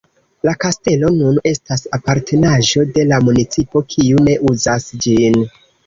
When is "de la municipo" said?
2.99-3.87